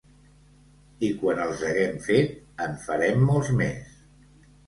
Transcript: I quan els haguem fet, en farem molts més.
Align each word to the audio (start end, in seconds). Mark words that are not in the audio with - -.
I 1.07 1.09
quan 1.17 1.41
els 1.43 1.59
haguem 1.67 1.93
fet, 2.07 2.33
en 2.67 2.75
farem 2.87 3.21
molts 3.31 3.53
més. 3.63 3.93